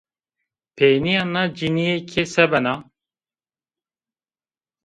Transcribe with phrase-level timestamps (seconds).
[0.75, 2.75] Peynîya na cinîke se bena?